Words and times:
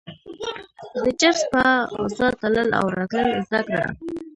د 1.03 1.05
جرس 1.19 1.41
په 1.53 1.63
اوزا 1.97 2.27
تلل 2.39 2.69
او 2.79 2.85
راتلل 2.97 3.37
زده 3.49 3.61
کړه. 3.67 3.87